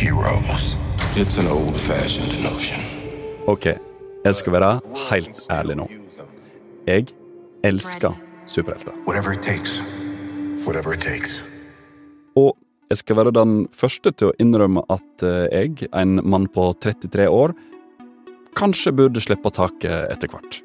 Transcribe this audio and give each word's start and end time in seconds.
heroes. 0.00 0.76
It's 1.16 1.36
an 1.38 1.46
old-fashioned 1.46 2.32
notion. 2.42 2.80
Ok, 3.46 3.66
jeg 4.24 4.34
skal 4.34 4.52
være 4.52 4.70
helt 5.10 5.40
ærlig 5.52 5.76
nå. 5.76 5.86
Jeg 6.86 7.12
elsker 7.64 8.16
superhelter. 8.46 8.96
Whatever 9.06 9.32
it 9.36 9.42
takes. 9.42 9.82
Whatever 10.64 10.94
it 10.96 11.00
takes. 11.04 11.44
Og 12.36 12.56
jeg 12.90 12.98
skal 12.98 13.16
være 13.16 13.34
den 13.36 13.68
første 13.76 14.12
til 14.16 14.30
å 14.30 14.36
innrømme 14.40 14.86
at 14.88 15.26
eh, 15.26 15.46
jeg, 15.52 15.90
en 15.92 16.20
mann 16.24 16.48
på 16.48 16.70
33 16.80 17.28
år, 17.28 17.52
kanskje 18.56 18.96
burde 18.96 19.20
slippe 19.20 19.52
taket 19.52 20.08
etter 20.14 20.32
hvert. 20.32 20.62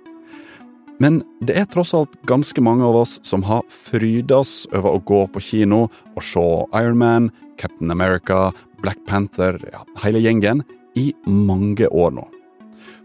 Men 1.04 1.20
det 1.44 1.58
er 1.60 1.68
tross 1.68 1.92
alt 1.98 2.14
ganske 2.30 2.62
mange 2.64 2.86
av 2.88 2.96
oss 3.02 3.18
som 3.28 3.44
har 3.50 3.66
fryda 3.68 4.40
oss 4.46 4.62
over 4.72 4.96
å 4.96 5.04
gå 5.04 5.26
på 5.34 5.44
kino 5.44 5.90
og 6.16 6.24
se 6.24 6.46
Iron 6.80 7.02
Man, 7.02 7.34
Captain 7.60 7.92
America, 7.92 8.54
Black 8.86 9.00
Panther, 9.08 9.58
ja, 9.74 9.80
hele 10.04 10.20
gjengen, 10.22 10.62
i 10.94 11.10
mange 11.26 11.88
år 11.90 12.12
nå. 12.14 12.28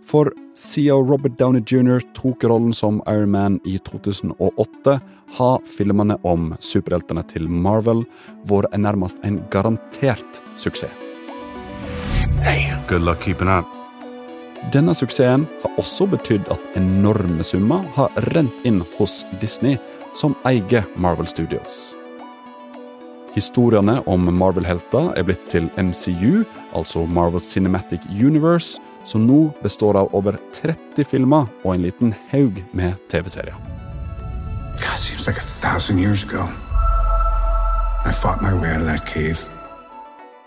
For 0.05 0.29
siden 0.55 1.09
Robert 1.09 1.39
Downey 1.39 1.63
jr. 1.65 2.03
tok 2.13 2.45
rollen 2.45 2.75
som 2.77 2.99
Iron 3.09 3.31
Man 3.31 3.61
i 3.65 3.79
2008, 3.79 5.01
har 5.39 5.63
filmene 5.65 6.19
om 6.21 6.51
superheltene 6.61 7.25
til 7.33 7.49
Marvel 7.49 8.03
vært 8.51 8.77
nærmest 8.77 9.25
en 9.25 9.39
garantert 9.49 10.43
suksess. 10.53 10.93
Hey, 12.45 12.75
good 12.89 13.01
luck 13.01 13.25
keeping 13.25 13.49
up. 13.49 13.65
Denne 14.75 14.93
suksessen 14.93 15.47
har 15.63 15.81
også 15.81 16.11
betydd 16.13 16.51
at 16.53 16.77
enorme 16.77 17.41
summer 17.45 17.89
har 17.97 18.13
rent 18.35 18.69
inn 18.69 18.83
hos 18.99 19.23
Disney, 19.41 19.81
som 20.13 20.37
eier 20.45 20.85
Marvel 21.01 21.31
Studios. 21.31 21.95
Historiene 23.31 24.01
om 24.11 24.27
Marvel-helter 24.35 25.13
er 25.15 25.27
blitt 25.29 25.45
til 25.53 25.69
MCU, 25.79 26.43
altså 26.75 27.05
Marvel 27.07 27.43
Cinematic 27.45 28.03
Universe, 28.11 28.81
som 29.07 29.23
nå 29.27 29.53
består 29.63 29.97
av 30.01 30.11
over 30.17 30.35
30 30.57 31.07
filmer 31.07 31.47
og 31.63 31.77
en 31.77 31.85
liten 31.87 32.15
haug 32.33 32.59
med 32.75 32.99
TV-serier. 33.13 33.55
Like. 38.91 39.37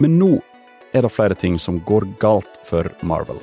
Men 0.04 0.20
nå 0.20 0.32
er 0.94 1.06
det 1.06 1.14
flere 1.14 1.40
ting 1.40 1.56
som 1.62 1.80
går 1.88 2.10
galt 2.20 2.60
for 2.68 2.92
Marvel. 3.02 3.40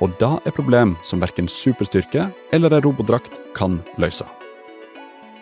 Og 0.00 0.10
det 0.18 0.32
er 0.48 0.56
problem 0.56 0.96
som 1.04 1.22
verken 1.22 1.48
superstyrke 1.48 2.30
eller 2.52 2.74
en 2.74 2.86
robotdrakt 2.88 3.38
kan 3.54 3.78
løse. 4.00 4.39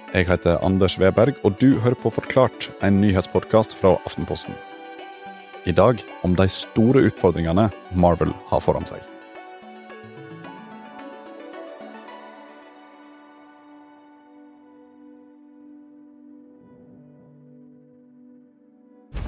Jeg 0.09 0.25
heter 0.25 0.56
Anders 0.64 0.95
Weberg, 0.97 1.34
og 1.45 1.59
du 1.61 1.78
hører 1.84 1.97
på 2.01 2.09
Forklart, 2.11 2.70
en 2.83 3.01
nyhetspodkast 3.03 3.75
fra 3.77 3.98
Aftenposten. 4.09 4.55
I 5.69 5.73
dag 5.77 6.00
om 6.25 6.33
de 6.37 6.47
store 6.48 7.03
utfordringene 7.11 7.67
Marvel 7.92 8.33
har 8.48 8.62
foran 8.65 8.89
seg. 8.89 9.03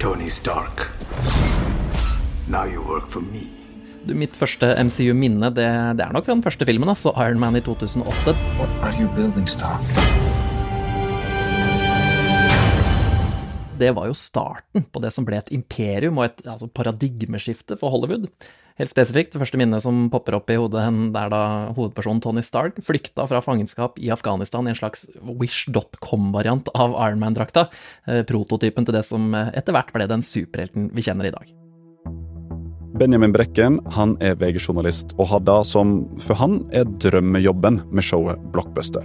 Tony 0.00 0.30
Stark. 0.32 0.88
Now 2.48 2.64
you 2.64 2.80
work 2.80 3.12
for 3.12 3.20
me. 3.20 3.44
Du, 4.08 4.14
mitt 4.16 4.32
første 4.32 4.72
MCU-minne 4.80 5.52
det, 5.52 5.68
det 6.00 6.06
er 6.06 6.16
nok 6.16 6.24
fra 6.24 6.32
den 6.32 6.42
første 6.42 6.64
filmen, 6.64 6.88
altså 6.88 7.12
Iron 7.20 7.38
Man 7.38 7.60
i 7.60 7.60
2008. 7.60 8.32
What 8.56 8.80
are 8.80 8.96
you 8.96 9.12
building, 9.12 9.44
Stark? 9.44 10.19
Det 13.80 13.92
var 13.96 14.10
jo 14.10 14.16
starten 14.18 14.84
på 14.92 15.00
det 15.00 15.12
som 15.14 15.24
ble 15.24 15.38
et 15.40 15.52
imperium 15.54 16.20
og 16.20 16.28
et 16.28 16.42
altså, 16.44 16.68
paradigmeskifte 16.76 17.78
for 17.80 17.94
Hollywood. 17.94 18.28
Helt 18.80 18.92
spesifikt, 18.92 19.34
det 19.34 19.40
første 19.42 19.58
minnet 19.60 19.84
som 19.84 20.06
popper 20.12 20.38
opp 20.38 20.48
i 20.48 20.56
hodet 20.56 20.86
der 21.12 21.32
da 21.32 21.40
hovedpersonen 21.76 22.22
Tony 22.24 22.40
Stark 22.46 22.78
flykta 22.84 23.26
fra 23.28 23.42
fangenskap 23.44 23.98
i 24.00 24.08
Afghanistan 24.12 24.64
i 24.64 24.72
en 24.72 24.78
slags 24.78 25.04
Wish.com-variant 25.20 26.70
av 26.72 26.96
Iron 26.96 27.20
Man-drakta, 27.20 27.66
eh, 28.08 28.22
prototypen 28.24 28.88
til 28.88 28.96
det 28.96 29.04
som 29.04 29.34
eh, 29.36 29.52
etter 29.60 29.76
hvert 29.76 29.92
ble 29.92 30.08
den 30.08 30.24
superhelten 30.24 30.88
vi 30.96 31.04
kjenner 31.04 31.28
i 31.28 31.34
dag. 31.34 31.52
Benjamin 33.00 33.32
Brekken 33.36 33.78
han 33.96 34.16
er 34.24 34.36
VG-journalist 34.40 35.12
og 35.18 35.28
har 35.28 35.44
det 35.44 35.60
som 35.68 36.00
for 36.20 36.40
han 36.40 36.62
er 36.72 36.88
drømmejobben 37.04 37.82
med 37.92 38.04
showet 38.04 38.40
Blockbuster. 38.54 39.04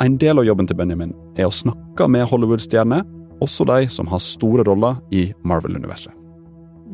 En 0.00 0.16
del 0.22 0.38
av 0.38 0.46
jobben 0.46 0.70
til 0.70 0.78
Benjamin 0.78 1.10
er 1.36 1.50
å 1.50 1.54
snakke 1.54 2.06
med 2.08 2.30
Hollywood-stjerner, 2.30 3.02
også 3.40 3.66
de 3.68 3.84
som 3.92 4.08
har 4.10 4.22
store 4.24 4.64
roller 4.68 5.00
i 5.10 5.30
Marvel-universet. 5.42 6.14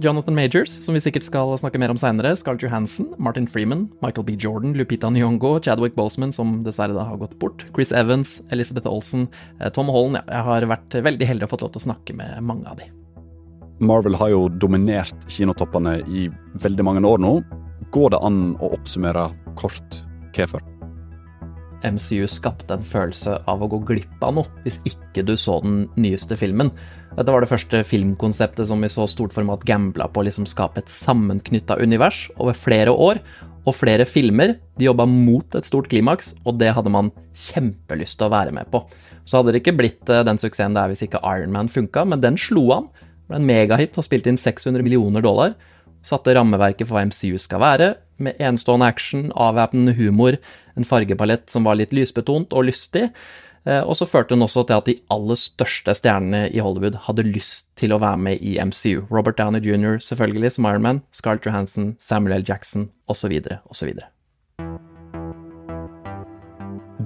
Jonathan 0.03 0.35
Majors, 0.37 0.71
som 0.85 0.93
vi 0.93 1.01
sikkert 1.01 1.25
skal 1.25 1.55
snakke 1.57 1.81
mer 1.81 1.93
om 1.93 1.97
seinere, 1.97 2.35
Scarlett 2.37 2.67
Johansson, 2.67 3.15
Martin 3.19 3.47
Freeman, 3.49 3.87
Michael 4.05 4.27
B. 4.29 4.35
Jordan, 4.37 4.75
Lupita 4.77 5.09
Nyong'o, 5.09 5.57
Chadwick 5.65 5.97
Boseman, 5.97 6.33
som 6.33 6.59
dessverre 6.67 6.93
da 6.93 7.07
har 7.09 7.17
gått 7.17 7.39
bort, 7.41 7.65
Chris 7.73 7.95
Evans, 7.97 8.43
Elizabeth 8.53 8.89
Olsen, 8.91 9.27
eh, 9.61 9.71
Tom 9.73 9.89
Holland 9.89 10.21
Ja, 10.21 10.25
jeg 10.29 10.45
har 10.51 10.69
vært 10.69 10.99
veldig 11.09 11.31
heldig 11.31 11.49
og 11.49 11.55
fått 11.55 11.65
lov 11.65 11.73
til 11.73 11.81
å 11.81 11.87
snakke 11.89 12.17
med 12.17 12.45
mange 12.45 12.69
av 12.69 12.77
de. 12.77 12.91
Marvel 13.81 14.17
har 14.17 14.33
jo 14.33 14.49
dominert 14.49 15.29
kinotoppene 15.33 15.99
i 16.09 16.29
veldig 16.61 16.85
mange 16.85 17.05
år 17.05 17.21
nå. 17.21 17.41
Går 17.93 18.13
det 18.13 18.25
an 18.25 18.41
å 18.61 18.73
oppsummere 18.77 19.31
kort 19.57 20.03
hvorfor? 20.37 20.76
MCU 21.87 22.27
skapte 22.31 22.75
en 22.75 22.85
følelse 22.87 23.39
av 23.49 23.63
å 23.63 23.71
gå 23.71 23.81
glipp 23.89 24.23
av 24.27 24.37
noe 24.39 24.63
hvis 24.65 24.79
ikke 24.89 25.25
du 25.27 25.35
så 25.41 25.61
den 25.65 25.85
nyeste 25.97 26.39
filmen. 26.39 26.73
Dette 27.17 27.33
var 27.33 27.45
det 27.45 27.51
første 27.51 27.83
filmkonseptet 27.87 28.69
som 28.69 28.83
i 28.85 28.91
så 28.93 29.07
stort 29.09 29.35
format 29.37 29.65
gambla 29.69 30.11
på 30.11 30.21
å 30.21 30.27
liksom 30.29 30.49
skape 30.51 30.83
et 30.83 30.93
sammenknytta 30.93 31.79
univers 31.81 32.27
over 32.37 32.57
flere 32.59 32.93
år, 32.93 33.23
og 33.67 33.75
flere 33.75 34.07
filmer. 34.09 34.57
De 34.79 34.87
jobba 34.87 35.07
mot 35.11 35.59
et 35.59 35.67
stort 35.67 35.91
klimaks, 35.91 36.35
og 36.47 36.61
det 36.61 36.73
hadde 36.77 36.93
man 36.93 37.11
kjempelyst 37.49 38.19
til 38.21 38.29
å 38.29 38.35
være 38.35 38.55
med 38.55 38.71
på. 38.73 38.85
Så 39.27 39.41
hadde 39.41 39.55
det 39.55 39.65
ikke 39.65 39.77
blitt 39.81 40.13
eh, 40.13 40.25
den 40.27 40.39
suksessen 40.39 40.77
det 40.77 40.85
er 40.85 40.93
hvis 40.93 41.03
ikke 41.07 41.23
Iron 41.27 41.55
Man 41.55 41.71
funka, 41.73 42.07
men 42.07 42.23
den 42.23 42.39
slo 42.39 42.69
an. 42.77 42.91
Ble 43.27 43.41
en 43.41 43.49
megahit 43.49 43.97
og 43.99 44.07
spilte 44.07 44.31
inn 44.31 44.39
600 44.39 44.87
millioner 44.87 45.25
dollar. 45.25 45.57
Satte 46.07 46.37
rammeverket 46.37 46.87
for 46.87 46.97
hva 46.99 47.07
MCU 47.09 47.35
skal 47.43 47.63
være, 47.63 47.95
med 48.23 48.39
enestående 48.39 48.87
action, 48.87 49.27
avvæpnende 49.35 49.97
humor, 49.99 50.39
en 50.79 50.87
fargepalett 50.87 51.51
som 51.51 51.67
var 51.67 51.77
litt 51.81 51.93
lysbetont 51.97 52.55
og 52.55 52.69
lystig. 52.69 53.11
Eh, 53.67 53.83
Og 53.83 53.97
så 53.99 54.07
førte 54.07 54.35
den 54.35 54.45
også 54.47 54.63
til 54.67 54.79
at 54.79 54.87
de 54.87 54.95
aller 55.11 55.35
største 55.35 55.95
stjernene 55.99 56.47
i 56.55 56.63
Hollywood 56.63 56.95
hadde 57.09 57.27
lyst 57.27 57.73
til 57.77 57.91
å 57.93 57.99
være 57.99 58.17
med 58.23 58.39
i 58.41 58.55
MCU. 58.63 59.07
Robert 59.11 59.37
Downey 59.39 59.61
jr. 59.61 59.99
selvfølgelig 59.99 60.53
som 60.53 60.69
Iron 60.71 60.83
Man, 60.83 61.03
Scarlett 61.11 61.45
Johansson, 61.45 61.97
Samuel 61.99 62.39
L. 62.39 62.45
Jackson 62.47 62.91
osv. 63.09 63.35
osv. 63.67 63.99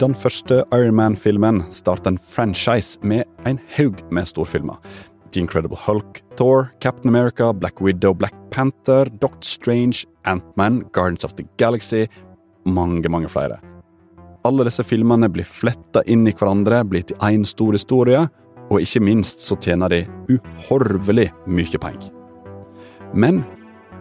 Den 0.01 0.15
første 0.15 0.65
Iron 0.73 0.95
Man-filmen 0.95 1.65
starter 1.73 2.13
en 2.13 2.19
franchise 2.19 3.01
med 3.03 3.25
en 3.47 3.59
haug 3.77 4.01
med 4.13 4.29
storfilmer. 4.29 4.77
The 5.33 5.41
Incredible 5.41 5.77
Hulk, 5.77 6.23
Thor, 6.41 6.71
Captain 6.81 7.13
America, 7.13 7.53
Black 7.53 7.83
Widow, 7.85 8.15
Black 8.17 8.33
Panther, 8.49 9.05
Doctor 9.21 9.45
Strange, 9.45 10.07
Ant-Man, 10.25 10.87
Guardians 10.91 11.25
of 11.29 11.37
the 11.37 11.45
Galaxy 11.61 12.07
mange, 12.65 13.09
mange 13.09 13.29
flere. 13.29 13.61
Alle 14.45 14.65
disse 14.65 14.85
filmene 14.89 15.29
blir 15.29 15.45
fletta 15.45 16.01
inn 16.09 16.25
i 16.25 16.33
hverandre, 16.33 16.81
blir 16.89 17.05
til 17.05 17.21
én 17.21 17.45
stor 17.45 17.77
historie, 17.77 18.23
og 18.71 18.81
ikke 18.81 19.03
minst 19.05 19.45
så 19.45 19.59
tjener 19.61 19.93
de 19.93 20.01
uhorvelig 20.31 21.29
mye 21.45 21.83
penger. 21.83 22.09
Men 23.13 23.45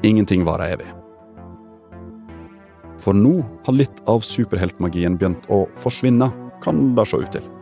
ingenting 0.03 0.47
varer 0.47 0.77
evig. 0.77 0.87
For 2.99 3.15
nå 3.15 3.39
har 3.65 3.75
litt 3.75 4.03
av 4.07 4.23
superheltmagien 4.23 5.19
begynt 5.19 5.47
å 5.51 5.65
forsvinne, 5.75 6.31
kan 6.63 6.95
det 6.95 7.07
se 7.07 7.19
ut 7.19 7.31
til. 7.35 7.58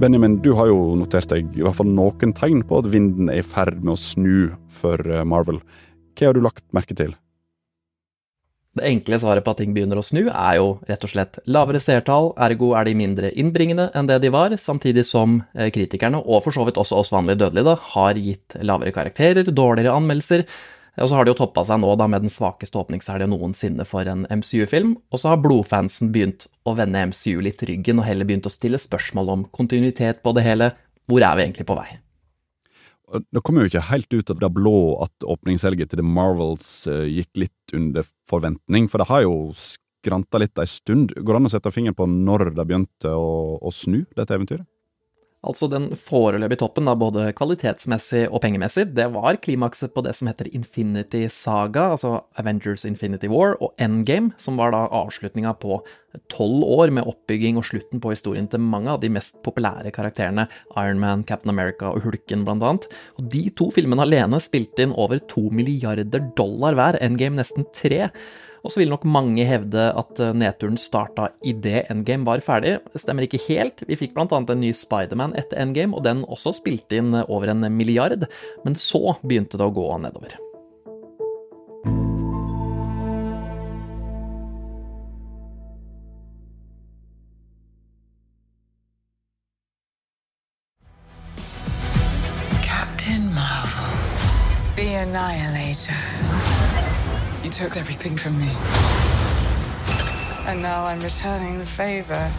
Benjamin, 0.00 0.40
du 0.42 0.50
har 0.58 0.66
jo 0.66 0.96
notert 0.98 1.30
deg 1.30 1.52
i 1.54 1.62
hvert 1.62 1.76
fall 1.78 1.86
noen 1.86 2.32
tegn 2.34 2.64
på 2.66 2.80
at 2.82 2.88
vinden 2.90 3.28
er 3.30 3.38
i 3.38 3.46
ferd 3.46 3.76
med 3.78 3.92
å 3.94 4.00
snu 4.00 4.50
for 4.66 4.98
eh, 5.06 5.22
Marvel. 5.22 5.60
Hva 6.18 6.26
har 6.28 6.34
du 6.34 6.42
lagt 6.42 6.64
merke 6.74 6.96
til? 6.98 7.12
Det 8.74 8.82
enkle 8.88 9.20
svaret 9.22 9.46
på 9.46 9.52
at 9.54 9.60
ting 9.62 9.70
begynner 9.76 10.00
å 10.00 10.02
snu, 10.02 10.24
er 10.26 10.56
jo 10.58 10.72
rett 10.88 11.06
og 11.06 11.12
slett 11.12 11.38
lavere 11.46 11.78
seertall, 11.78 12.32
ergo 12.42 12.72
er 12.74 12.88
de 12.88 12.96
mindre 12.98 13.30
innbringende 13.38 13.86
enn 13.94 14.10
det 14.10 14.18
de 14.24 14.32
var, 14.34 14.56
samtidig 14.58 15.06
som 15.06 15.38
eh, 15.54 15.70
kritikerne, 15.74 16.18
og 16.18 16.42
for 16.42 16.58
så 16.58 16.66
vidt 16.66 16.80
også 16.82 16.98
oss 16.98 17.14
vanlige 17.14 17.44
dødelige, 17.44 17.68
da, 17.70 17.76
har 17.94 18.18
gitt 18.18 18.58
lavere 18.66 18.94
karakterer, 18.98 19.46
dårligere 19.46 19.94
anmeldelser, 19.94 20.42
og 21.02 21.08
så 21.10 21.16
har 21.16 21.26
det 21.26 21.34
jo 21.34 21.40
toppa 21.42 21.64
seg 21.66 21.80
nå 21.82 21.90
da 21.98 22.06
med 22.10 22.22
den 22.22 22.32
svakeste 22.32 22.78
åpningshelga 22.78 23.26
noensinne 23.30 23.86
for 23.88 24.06
en 24.10 24.26
MCU-film, 24.30 24.94
og 25.10 25.20
så 25.20 25.32
har 25.32 25.42
blodfansen 25.42 26.12
begynt 26.14 26.46
å 26.68 26.76
vende 26.78 27.02
MCU 27.10 27.42
litt 27.42 27.64
ryggen 27.66 28.00
og 28.00 28.06
heller 28.06 28.28
begynt 28.28 28.46
å 28.46 28.52
stille 28.52 28.78
spørsmål 28.78 29.32
om 29.34 29.44
kontinuitet 29.54 30.22
på 30.22 30.34
det 30.36 30.46
hele. 30.46 30.72
Hvor 31.10 31.24
er 31.26 31.36
vi 31.36 31.46
egentlig 31.48 31.66
på 31.68 31.76
vei? 31.78 31.88
Det 33.14 33.42
kommer 33.44 33.64
jo 33.64 33.70
ikke 33.70 33.88
helt 33.90 34.14
ut 34.14 34.30
av 34.32 34.38
det 34.40 34.50
blå 34.54 34.78
at 35.04 35.26
åpningshelga 35.28 35.86
til 35.86 36.00
The 36.00 36.06
Marvels 36.06 36.68
eh, 36.90 37.04
gikk 37.10 37.42
litt 37.42 37.74
under 37.76 38.06
forventning, 38.30 38.88
for 38.90 39.02
det 39.02 39.10
har 39.10 39.26
jo 39.26 39.34
skranta 39.58 40.40
litt 40.40 40.58
ei 40.60 40.68
stund. 40.68 41.12
Går 41.16 41.36
det 41.36 41.42
an 41.42 41.50
å 41.50 41.52
sette 41.52 41.74
fingeren 41.74 41.98
på 41.98 42.08
når 42.10 42.52
det 42.54 42.64
begynte 42.64 43.12
å, 43.12 43.58
å 43.60 43.74
snu, 43.74 44.02
dette 44.16 44.36
eventyret? 44.36 44.66
Altså 45.44 45.68
den 45.68 45.90
foreløpige 45.98 46.62
toppen, 46.62 46.88
da, 46.88 46.94
både 46.96 47.26
kvalitetsmessig 47.36 48.24
og 48.30 48.40
pengemessig, 48.44 48.86
det 48.96 49.10
var 49.12 49.36
klimakset 49.44 49.92
på 49.94 50.04
det 50.06 50.14
som 50.16 50.30
heter 50.30 50.48
Infinity 50.56 51.26
Saga, 51.32 51.90
altså 51.94 52.14
Avengers 52.40 52.86
Infinity 52.88 53.28
War, 53.28 53.58
og 53.60 53.74
Endgame, 53.82 54.32
som 54.40 54.56
var 54.60 54.72
da 54.72 54.86
avslutninga 54.88 55.52
på 55.60 55.82
tolv 56.32 56.62
år 56.64 56.92
med 56.94 57.08
oppbygging 57.10 57.58
og 57.58 57.66
slutten 57.68 58.00
på 58.00 58.14
historien 58.14 58.46
til 58.50 58.62
mange 58.62 58.92
av 58.92 59.02
de 59.02 59.10
mest 59.12 59.40
populære 59.44 59.92
karakterene, 59.94 60.46
Iron 60.78 61.02
Man, 61.02 61.26
Captain 61.28 61.52
America 61.52 61.90
og 61.90 62.06
Hulken 62.06 62.46
blant 62.46 62.64
annet. 62.64 62.88
Og 63.18 63.28
de 63.34 63.48
to 63.58 63.68
filmene 63.74 64.06
alene 64.06 64.40
spilte 64.42 64.86
inn 64.86 64.96
over 64.96 65.20
to 65.30 65.48
milliarder 65.50 66.32
dollar 66.38 66.78
hver, 66.78 67.00
Endgame 67.04 67.40
nesten 67.40 67.68
tre. 67.76 68.08
Og 68.64 68.72
så 68.72 68.80
vil 68.80 68.92
nok 68.92 69.04
mange 69.04 69.44
hevde 69.44 69.90
at 69.92 70.20
eh, 70.24 70.32
nedturen 70.40 70.78
starta 70.80 71.28
idet 71.44 71.84
Endgame 71.92 72.24
var 72.24 72.40
ferdig. 72.44 72.78
Stemmer 72.96 73.26
ikke 73.26 73.42
helt. 73.44 73.84
Vi 73.84 73.98
fikk 74.00 74.16
blant 74.16 74.32
annet 74.32 74.54
en 74.54 74.64
ny 74.64 74.72
Spiderman 74.72 75.36
etter 75.36 75.60
Endgame, 75.60 75.92
og 75.92 76.06
den 76.08 76.24
også 76.24 76.54
spilte 76.56 76.96
inn 76.96 77.12
over 77.26 77.52
en 77.52 77.68
milliard. 77.76 78.24
Men 78.64 78.78
så 78.80 79.18
begynte 79.20 79.60
det 79.60 79.68
å 79.68 79.74
gå 79.76 79.90
nedover. 80.00 80.40
Captain 92.64 93.28
Marvel, 93.34 93.92
the 94.80 94.88
Annihilator. 95.04 96.73
Took 97.54 97.76
everything 97.76 98.16
from 98.16 98.36
me. 98.38 98.48
And 100.48 100.60
now 100.60 100.86
I'm 100.86 101.00
returning 101.00 101.58
the 101.60 101.66
favor. 101.66 102.30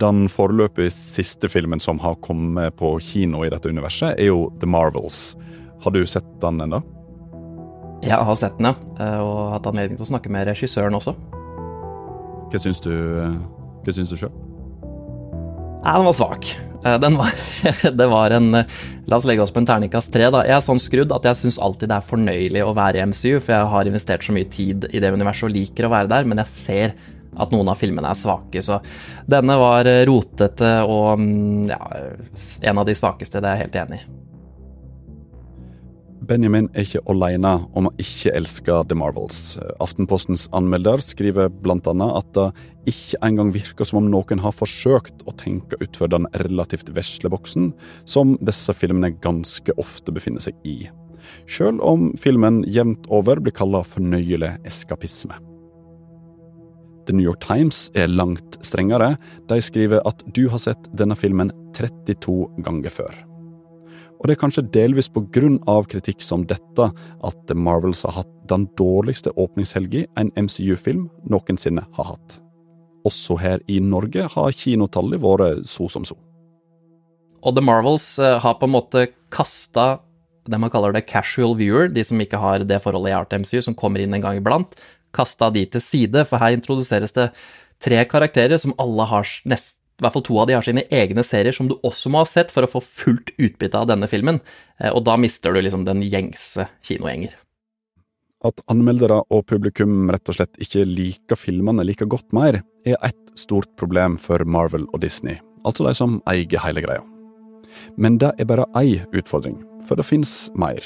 Den 0.00 0.28
foreløpig 0.28 0.92
siste 0.92 1.48
filmen 1.48 1.80
som 1.80 1.98
har 1.98 2.14
kommet 2.14 2.76
på 2.78 2.92
kino 3.02 3.42
i 3.44 3.50
dette 3.50 3.68
universet, 3.68 4.14
er 4.18 4.30
jo 4.30 4.52
The 4.60 4.70
Marvels. 4.70 5.36
Har 5.82 5.90
du 5.90 6.06
sett 6.06 6.30
den 6.40 6.60
ennå? 6.60 6.80
Jeg 8.06 8.22
har 8.24 8.34
sett 8.38 8.56
den, 8.58 8.70
ja. 8.70 8.74
eh, 9.02 9.18
Og 9.18 9.52
hatt 9.56 9.66
anledning 9.66 9.98
til 9.98 10.06
å 10.06 10.12
snakke 10.14 10.30
med 10.30 10.46
regissøren 10.46 10.94
også. 10.94 11.16
Hva 12.54 12.62
syns 12.62 12.80
du, 12.86 12.94
hva 13.82 13.92
syns 13.98 14.14
du 14.14 14.16
sjøl? 14.22 14.30
Nei, 15.82 15.96
den 15.98 16.06
var 16.06 16.16
svak. 16.16 16.52
Eh, 16.84 16.98
Den 17.00 17.16
var, 17.16 17.32
det 17.92 18.06
var 18.06 18.30
en 18.30 18.54
eh, 18.54 18.64
La 19.06 19.16
oss 19.16 19.26
legge 19.28 19.42
oss 19.42 19.52
på 19.52 19.58
en 19.60 19.66
terningkast 19.68 20.12
tre. 20.14 20.28
Jeg 20.30 20.54
er 20.54 20.64
sånn 20.64 20.80
skrudd 20.82 21.12
at 21.12 21.26
jeg 21.26 21.40
syns 21.42 21.58
alltid 21.58 21.90
det 21.90 21.96
er 21.98 22.10
fornøyelig 22.10 22.62
å 22.62 22.74
være 22.76 23.00
i 23.00 23.06
MCU, 23.10 23.40
for 23.40 23.56
jeg 23.56 23.70
har 23.72 23.90
investert 23.90 24.26
så 24.26 24.34
mye 24.36 24.48
tid 24.50 24.86
i 24.92 25.02
det 25.02 25.10
universet 25.10 25.48
og 25.48 25.56
liker 25.56 25.88
å 25.88 25.92
være 25.92 26.12
der, 26.12 26.28
men 26.30 26.38
jeg 26.44 26.54
ser 26.54 26.94
at 27.40 27.52
noen 27.54 27.68
av 27.70 27.78
filmene 27.78 28.10
er 28.10 28.18
svake, 28.18 28.62
så 28.62 28.80
denne 29.30 29.56
var 29.58 29.86
eh, 29.90 30.04
rotete 30.08 30.72
og 30.86 31.20
mm, 31.20 31.70
ja, 31.70 31.80
en 32.70 32.82
av 32.82 32.88
de 32.88 32.96
svakeste, 32.98 33.42
det 33.42 33.50
er 33.50 33.58
jeg 33.58 33.66
helt 33.66 33.80
enig 33.84 34.00
i. 34.00 34.08
Benjamin 36.20 36.68
er 36.76 36.84
ikke 36.84 37.00
alene 37.08 37.52
om 37.76 37.88
å 37.88 37.92
ikke 38.00 38.32
elske 38.36 38.74
The 38.90 38.96
Marvels. 38.98 39.56
Aftenpostens 39.80 40.48
anmelder 40.56 41.00
skriver 41.00 41.48
annet 41.48 42.02
at 42.18 42.32
det 42.36 42.46
ikke 42.92 43.20
engang 43.24 43.52
virker 43.54 43.88
som 43.88 44.02
om 44.02 44.10
noen 44.12 44.42
har 44.44 44.52
forsøkt 44.52 45.24
å 45.24 45.34
tenke 45.40 45.80
utfor 45.80 46.12
den 46.12 46.28
relativt 46.42 46.92
vesle 46.96 47.30
boksen 47.32 47.70
som 48.04 48.36
disse 48.44 48.74
filmene 48.76 49.14
ganske 49.22 49.72
ofte 49.80 50.12
befinner 50.12 50.44
seg 50.44 50.54
i. 50.64 50.90
Selv 51.48 51.80
om 51.84 52.10
filmen 52.20 52.62
jevnt 52.68 53.08
over 53.08 53.40
blir 53.40 53.56
kalla 53.56 53.82
fornøyelig 53.84 54.58
eskapisme. 54.68 55.36
The 57.08 57.16
New 57.16 57.24
York 57.24 57.40
Times 57.40 57.88
er 57.96 58.12
langt 58.12 58.60
strengere. 58.64 59.16
De 59.48 59.60
skriver 59.60 60.04
at 60.06 60.22
du 60.36 60.46
har 60.52 60.60
sett 60.62 60.92
denne 60.92 61.16
filmen 61.16 61.50
32 61.76 62.62
ganger 62.64 62.92
før. 63.00 63.29
Og 64.20 64.28
det 64.28 64.36
er 64.36 64.40
kanskje 64.42 64.66
delvis 64.68 65.08
av 65.66 65.86
kritikk 65.88 66.20
som 66.20 66.44
dette 66.44 66.90
at 67.24 67.36
The 67.48 67.54
Marvels 67.56 68.02
har 68.04 68.20
hatt 68.20 68.32
den 68.48 68.66
dårligste 68.76 69.32
åpningshelga 69.32 70.04
en 70.20 70.30
MCU-film 70.36 71.08
noensinne 71.24 71.86
har 71.96 72.04
hatt. 72.04 72.40
Også 73.08 73.38
her 73.40 73.60
i 73.66 73.80
Norge 73.80 74.28
har 74.28 74.52
kinotallet 74.52 75.22
vært 75.22 75.64
så 75.66 75.88
som 75.88 76.04
så. 76.04 76.18
Og 77.40 77.56
The 77.56 77.64
Marvels 77.64 78.18
eh, 78.20 78.36
har 78.36 78.58
på 78.60 78.68
en 78.68 78.74
måte 78.74 79.06
kasta 79.32 80.02
det 80.50 80.58
man 80.60 80.72
kaller 80.72 80.92
det 80.92 81.06
casual 81.08 81.54
viewer, 81.56 81.88
de 81.88 82.04
som 82.04 82.20
ikke 82.20 82.40
har 82.40 82.64
det 82.66 82.80
forholdet 82.82 83.12
jeg 83.12 83.18
har 83.18 83.28
til 83.30 83.42
MCU, 83.44 83.60
som 83.64 83.76
kommer 83.76 84.02
inn 84.02 84.12
en 84.16 84.24
gang 84.24 84.40
iblant, 84.40 84.74
kasta 85.16 85.50
de 85.52 85.64
til 85.68 85.82
side, 85.84 86.24
for 86.28 86.42
her 86.42 86.56
introduseres 86.56 87.14
det 87.16 87.30
tre 87.80 88.00
karakterer 88.08 88.60
som 88.60 88.74
alle 88.80 89.06
har 89.08 89.28
nest, 89.48 89.79
i 90.00 90.06
hvert 90.06 90.16
fall 90.16 90.24
to 90.24 90.38
av 90.40 90.48
de 90.48 90.56
har 90.56 90.64
sine 90.64 90.86
egne 90.88 91.24
serier 91.26 91.54
som 91.54 91.68
du 91.68 91.76
også 91.86 92.12
må 92.12 92.22
ha 92.22 92.28
sett 92.28 92.52
for 92.54 92.64
å 92.64 92.70
få 92.70 92.82
fullt 92.84 93.34
utbytte 93.36 93.78
av 93.78 93.90
denne 93.90 94.08
filmen, 94.10 94.40
eh, 94.80 94.90
og 94.90 95.04
da 95.08 95.16
mister 95.20 95.52
du 95.52 95.60
liksom 95.60 95.84
den 95.88 96.02
gjengse 96.06 96.66
kinogjenger. 96.86 97.36
At 98.40 98.62
anmeldere 98.72 99.18
og 99.28 99.44
publikum 99.50 100.08
rett 100.08 100.30
og 100.32 100.38
slett 100.38 100.56
ikke 100.64 100.86
liker 100.88 101.36
filmene 101.36 101.84
like 101.84 102.08
godt 102.08 102.32
mer, 102.32 102.62
er 102.88 102.96
ett 103.04 103.34
stort 103.36 103.68
problem 103.76 104.16
for 104.16 104.44
Marvel 104.48 104.86
og 104.94 105.02
Disney, 105.04 105.36
altså 105.68 105.84
de 105.84 105.92
som 105.96 106.22
eier 106.30 106.64
hele 106.64 106.84
greia. 106.84 107.04
Men 108.00 108.16
det 108.18 108.32
er 108.40 108.48
bare 108.48 108.66
én 108.80 109.04
utfordring, 109.12 109.60
for 109.86 110.00
det 110.00 110.08
fins 110.08 110.48
mer. 110.56 110.80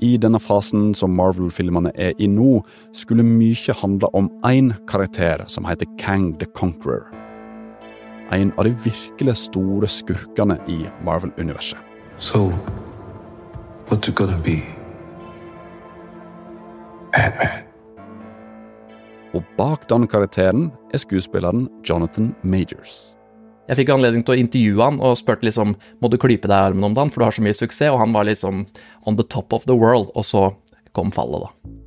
I 0.00 0.14
denne 0.16 0.40
fasen 0.40 0.94
som 0.96 1.12
Marvel-filmene 1.12 1.92
er 1.92 2.14
i 2.16 2.28
nå, 2.28 2.62
skulle 2.96 3.24
mye 3.26 3.80
handle 3.82 4.08
om 4.16 4.30
én 4.48 4.72
karakter 4.88 5.44
som 5.48 5.68
heter 5.68 5.88
Kang 5.98 6.38
the 6.40 6.46
Conqueror. 6.56 7.19
En 8.30 8.52
av 8.56 8.64
de 8.64 8.70
virkelig 8.84 9.32
store 9.36 9.88
skurkene 9.90 10.54
i 10.70 10.84
Marvel-universet. 11.02 11.78
So, 12.22 12.52
what's 13.88 14.08
it 14.08 14.14
gonna 14.14 14.38
be? 14.38 14.60
Ant-Man. 17.18 17.66
Og 19.34 19.42
bak 19.58 19.88
den 19.90 20.06
karakteren 20.10 20.68
er 20.94 21.02
skuespilleren 21.02 21.68
Jonathan 21.86 22.30
Majors. 22.42 23.16
Jeg 23.66 23.78
fikk 23.78 23.92
anledning 23.94 24.22
til 24.26 24.36
å 24.36 24.40
intervjue 24.44 24.82
han 24.82 25.02
og 25.02 25.18
spurte 25.18 25.46
liksom 25.46 25.76
må 26.02 26.10
du 26.10 26.18
klype 26.18 26.46
deg 26.50 26.54
i 26.54 26.70
armen 26.70 26.86
om 26.86 26.94
dagen, 26.94 27.10
for 27.10 27.22
du 27.22 27.28
har 27.28 27.34
så 27.34 27.42
mye 27.42 27.54
suksess, 27.54 27.90
og 27.90 27.98
han 28.02 28.14
var 28.14 28.30
liksom 28.30 28.64
on 29.06 29.18
the 29.18 29.26
top 29.26 29.54
of 29.54 29.66
the 29.66 29.74
world, 29.74 30.10
og 30.14 30.26
så 30.26 30.48
kom 30.94 31.10
fallet, 31.14 31.46
da. 31.46 31.79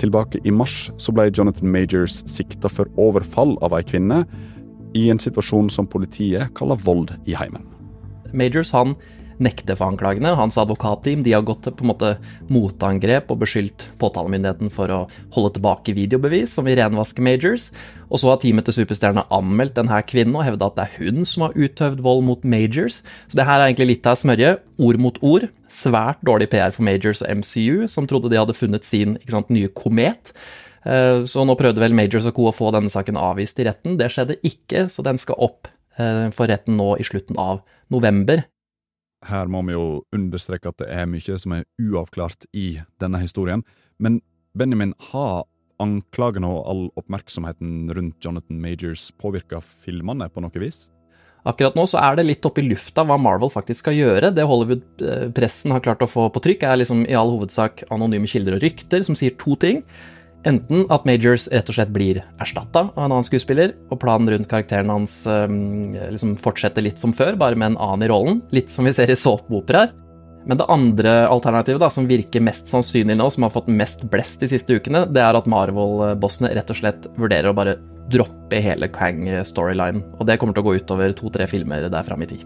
Tilbake 0.00 0.40
i 0.44 0.50
mars 0.50 0.90
så 0.98 1.14
ble 1.14 1.28
Jonathan 1.30 1.70
Majors 1.70 2.22
sikta 2.30 2.70
for 2.70 2.90
overfall 3.00 3.54
av 3.64 3.76
ei 3.78 3.84
kvinne, 3.86 4.24
i 4.94 5.08
en 5.10 5.18
situasjon 5.18 5.70
som 5.74 5.88
politiet 5.90 6.52
kaller 6.54 6.78
vold 6.84 7.10
i 7.26 7.34
heimen. 7.34 7.64
Majors 8.34 8.70
han 8.74 8.94
nekter 9.42 9.76
for 9.78 9.90
anklagene. 9.90 10.34
Hans 10.38 10.58
advokatteam 10.60 11.24
de 11.24 11.32
har 11.34 11.44
gått 11.46 11.64
til 11.66 11.74
på 11.74 11.84
en 11.86 11.90
måte 11.92 12.10
motangrep 12.52 13.32
og 13.32 13.40
beskyldt 13.42 13.86
påtalemyndigheten 14.00 14.70
for 14.72 14.92
å 14.92 15.00
holde 15.34 15.54
tilbake 15.56 15.94
videobevis 15.96 16.54
som 16.56 16.68
vil 16.68 16.78
renvaske 16.78 17.24
Majors. 17.24 17.70
Og 18.10 18.20
så 18.20 18.30
har 18.30 18.40
teamet 18.42 18.68
til 18.68 18.76
superstjerne 18.78 19.26
anmeldt 19.34 19.76
denne 19.78 19.98
kvinnen 20.06 20.36
og 20.38 20.46
hevda 20.46 20.68
at 20.70 20.78
det 20.78 20.86
er 20.86 20.98
hun 21.00 21.24
som 21.28 21.46
har 21.46 21.56
utøvd 21.58 22.02
vold 22.04 22.24
mot 22.28 22.44
Majors. 22.46 23.02
Så 23.28 23.40
det 23.40 23.46
her 23.48 23.58
er 23.60 23.70
egentlig 23.70 23.96
litt 23.96 24.10
av 24.10 24.20
smørje. 24.20 24.56
Ord 24.84 25.00
mot 25.02 25.18
ord. 25.24 25.48
Svært 25.72 26.20
dårlig 26.26 26.50
PR 26.52 26.74
for 26.74 26.86
Majors 26.86 27.22
og 27.24 27.30
MCU, 27.40 27.88
som 27.90 28.06
trodde 28.10 28.30
de 28.30 28.38
hadde 28.38 28.54
funnet 28.56 28.86
sin 28.86 29.18
sant, 29.30 29.50
nye 29.50 29.72
komet. 29.74 30.34
Eh, 30.84 31.24
Så 31.26 31.44
nå 31.44 31.56
prøvde 31.58 31.80
vel 31.82 31.96
Majors 31.96 32.26
og 32.28 32.34
co. 32.36 32.50
å 32.50 32.54
få 32.54 32.70
denne 32.74 32.92
saken 32.92 33.16
avvist 33.16 33.58
i 33.58 33.66
retten. 33.66 33.96
Det 33.98 34.10
skjedde 34.12 34.38
ikke, 34.44 34.86
så 34.92 35.02
den 35.02 35.18
skal 35.18 35.40
opp 35.42 35.68
eh, 35.98 36.30
for 36.30 36.46
retten 36.46 36.76
nå 36.76 36.94
i 37.00 37.06
slutten 37.06 37.38
av 37.40 37.62
november. 37.90 38.44
Her 39.24 39.48
må 39.48 39.62
vi 39.68 39.74
jo 39.76 40.02
understreke 40.14 40.70
at 40.70 40.80
det 40.82 40.90
er 40.92 41.08
mye 41.08 41.38
som 41.40 41.56
er 41.56 41.66
uavklart 41.80 42.48
i 42.52 42.80
denne 43.00 43.20
historien. 43.22 43.64
Men 43.98 44.20
Benjamin, 44.54 44.94
har 45.10 45.44
anklagene 45.82 46.46
og 46.46 46.66
all 46.70 46.82
oppmerksomheten 47.00 47.88
rundt 47.96 48.22
Jonathan 48.22 48.60
Majors 48.62 49.08
påvirka 49.18 49.58
filmene 49.64 50.28
på 50.30 50.44
noe 50.44 50.62
vis? 50.62 50.88
Akkurat 51.44 51.74
nå 51.76 51.84
så 51.90 51.98
er 52.00 52.16
det 52.16 52.24
litt 52.24 52.46
opp 52.48 52.56
i 52.60 52.64
lufta 52.64 53.04
hva 53.04 53.18
Marvel 53.20 53.50
faktisk 53.52 53.82
skal 53.82 53.98
gjøre. 53.98 54.30
Det 54.32 54.46
Hollywood-pressen 54.48 55.74
har 55.74 55.82
klart 55.84 56.04
å 56.04 56.08
få 56.08 56.30
på 56.32 56.40
trykk, 56.44 56.64
er 56.64 56.80
liksom 56.80 57.02
i 57.04 57.16
all 57.18 57.34
hovedsak 57.34 57.84
anonyme 57.92 58.30
kilder 58.30 58.56
og 58.56 58.64
rykter 58.64 59.04
som 59.04 59.18
sier 59.18 59.34
to 59.40 59.58
ting. 59.60 59.82
Enten 60.44 60.84
at 60.92 61.06
Majors 61.08 61.46
rett 61.52 61.70
og 61.72 61.76
slett 61.78 61.92
blir 61.94 62.20
erstatta 62.42 62.88
av 62.90 63.00
en 63.00 63.12
annen 63.14 63.26
skuespiller, 63.26 63.72
og 63.88 64.00
planen 64.02 64.28
rundt 64.28 64.48
karakteren 64.50 64.92
hans 64.92 65.22
um, 65.24 65.94
liksom 65.96 66.34
fortsetter 66.40 66.84
litt 66.84 67.00
som 67.00 67.14
før, 67.16 67.38
bare 67.40 67.56
med 67.56 67.72
en 67.72 67.80
annen 67.80 68.04
i 68.04 68.10
rollen. 68.12 68.42
Litt 68.52 68.72
som 68.72 68.84
vi 68.84 68.92
ser 68.92 69.12
i 69.12 69.16
såpeoperaer. 69.16 69.94
Men 70.44 70.60
det 70.60 70.66
andre 70.68 71.14
alternativet, 71.32 71.80
da, 71.80 71.88
som 71.88 72.08
virker 72.08 72.44
mest 72.44 72.68
sannsynlig 72.68 73.16
nå, 73.16 73.30
som 73.32 73.46
har 73.46 73.54
fått 73.54 73.70
mest 73.72 74.04
blest 74.12 74.44
de 74.44 74.50
siste 74.52 74.76
ukene, 74.76 75.06
det 75.08 75.22
er 75.24 75.38
at 75.38 75.48
Marvel-bossene 75.48 76.52
rett 76.52 76.72
og 76.74 76.80
slett 76.82 77.08
vurderer 77.16 77.48
å 77.48 77.56
bare 77.56 77.78
droppe 78.12 78.60
hele 78.60 78.90
Kang-storylinen. 78.92 80.04
Og 80.18 80.28
det 80.28 80.36
kommer 80.40 80.52
til 80.52 80.66
å 80.66 80.68
gå 80.68 80.76
utover 80.82 81.16
to-tre 81.16 81.48
filmer 81.48 81.88
der 81.88 82.04
fram 82.04 82.26
i 82.26 82.28
tid. 82.34 82.44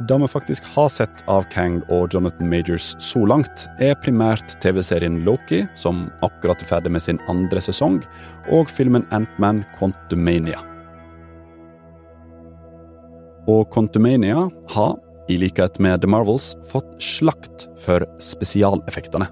Det 0.00 0.18
vi 0.18 0.28
faktisk 0.28 0.64
har 0.74 0.88
sett 0.88 1.24
av 1.26 1.42
Kang 1.50 1.80
og 1.90 2.14
Jonathan 2.14 2.46
Majors 2.46 2.92
så 3.02 3.24
langt, 3.26 3.64
er 3.82 3.96
primært 3.98 4.52
TV-serien 4.62 5.24
Loki, 5.26 5.64
som 5.74 6.04
akkurat 6.22 6.60
er 6.62 6.68
ferdig 6.68 6.92
med 6.94 7.02
sin 7.02 7.18
andre 7.26 7.58
sesong, 7.58 7.96
og 8.54 8.70
filmen 8.70 9.02
Ant-Man 9.10 9.64
Quantumania. 9.74 10.60
Og 13.50 13.66
Quantumania 13.74 14.44
har, 14.76 14.92
i 15.26 15.38
likhet 15.42 15.80
med 15.82 16.04
The 16.04 16.10
Marvels, 16.14 16.52
fått 16.70 16.92
slakt 17.02 17.66
for 17.82 18.06
spesialeffektene. 18.22 19.26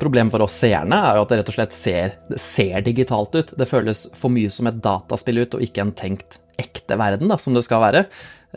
Problemet 0.00 0.32
for 0.32 0.46
oss 0.46 0.56
seerne 0.62 0.96
er 1.10 1.18
jo 1.18 1.26
at 1.26 1.34
det 1.34 1.42
rett 1.42 1.50
og 1.52 1.58
slett 1.58 1.76
ser, 1.76 2.16
ser 2.40 2.80
digitalt 2.86 3.36
ut. 3.36 3.52
Det 3.52 3.68
føles 3.68 4.06
for 4.16 4.32
mye 4.32 4.48
som 4.48 4.70
et 4.70 4.80
dataspill 4.80 5.42
ut, 5.42 5.58
og 5.58 5.66
ikke 5.66 5.84
en 5.84 5.92
tenkt 5.92 6.38
ekte 6.56 6.96
verden, 6.96 7.28
da, 7.28 7.36
som 7.36 7.52
det 7.52 7.66
skal 7.66 7.84
være. 7.84 8.06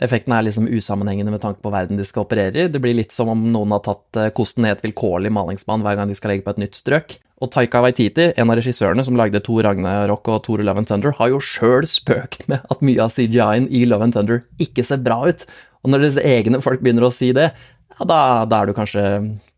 Effekten 0.04 0.34
er 0.34 0.44
liksom 0.46 0.68
usammenhengende 0.70 1.32
med 1.34 1.42
tanke 1.42 1.62
på 1.64 1.72
verden 1.74 1.98
de 1.98 2.06
skal 2.06 2.22
operere 2.22 2.64
i. 2.64 2.68
Det 2.70 2.80
blir 2.82 2.94
litt 2.94 3.14
som 3.14 3.30
om 3.32 3.40
noen 3.52 3.72
har 3.74 3.82
tatt 3.86 4.18
eh, 4.20 4.30
kosten 4.34 4.66
i 4.66 4.70
et 4.70 4.84
vilkårlig 4.84 5.32
malingsmann 5.34 5.82
hver 5.82 5.98
gang 5.98 6.10
de 6.10 6.16
skal 6.18 6.34
legge 6.34 6.46
på 6.46 6.54
et 6.54 6.62
nytt 6.62 6.78
strøk. 6.78 7.16
Og 7.42 7.50
Taika 7.54 7.82
Waititi, 7.84 8.32
en 8.34 8.50
av 8.50 8.58
regissørene 8.58 9.04
som 9.06 9.18
lagde 9.18 9.42
Thor 9.46 9.62
Ragnarok 9.66 10.30
og 10.30 10.40
Thor 10.46 10.62
Love 10.62 10.82
and 10.82 10.90
Thunder, 10.90 11.14
har 11.18 11.30
jo 11.30 11.42
sjøl 11.42 11.86
spøkt 11.86 12.46
med 12.50 12.66
at 12.66 12.82
mye 12.82 13.02
av 13.04 13.14
CGI-en 13.14 13.68
i 13.74 13.84
Love 13.86 14.08
and 14.08 14.16
Thunder 14.16 14.42
ikke 14.62 14.86
ser 14.86 15.02
bra 15.02 15.20
ut. 15.26 15.46
Og 15.82 15.92
når 15.92 16.06
disse 16.06 16.24
egne 16.26 16.62
folk 16.62 16.82
begynner 16.82 17.06
å 17.06 17.14
si 17.14 17.30
det, 17.36 17.52
ja, 17.94 18.06
da, 18.06 18.18
da 18.50 18.62
er 18.62 18.70
du 18.70 18.74
kanskje 18.78 19.04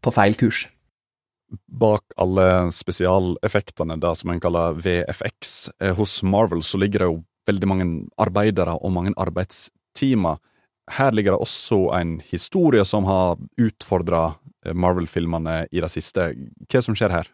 på 0.05 0.13
feil 0.13 0.37
kurs. 0.41 0.67
Bak 1.67 2.15
alle 2.21 2.69
spesialeffektene, 2.75 3.97
det 4.01 4.13
som 4.21 4.33
en 4.33 4.43
kaller 4.43 4.77
VFX, 4.81 5.57
eh, 5.81 5.97
hos 5.97 6.21
Marvel 6.23 6.63
så 6.65 6.81
ligger 6.81 7.05
det 7.05 7.11
jo 7.11 7.19
veldig 7.49 7.69
mange 7.69 7.89
arbeidere 8.21 8.77
og 8.77 8.93
mange 8.95 9.15
arbeidstimer. 9.91 10.39
Her 10.91 11.13
ligger 11.13 11.33
det 11.33 11.41
også 11.41 11.93
en 11.95 12.21
historie 12.21 12.85
som 12.85 13.05
har 13.05 13.39
utfordra 13.59 14.35
Marvel-filmene 14.75 15.69
i 15.71 15.81
det 15.81 15.91
siste. 15.91 16.35
Hva 16.69 16.83
som 16.83 16.95
skjer 16.95 17.11
her? 17.11 17.27